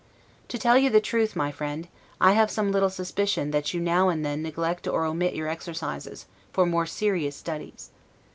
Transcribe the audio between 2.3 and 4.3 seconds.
have some little suspicion that you now and